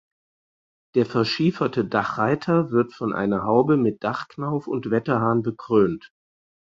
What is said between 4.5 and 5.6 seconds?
und Wetterhahn